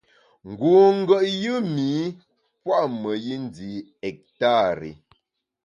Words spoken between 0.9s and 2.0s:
ngùet yùm ’i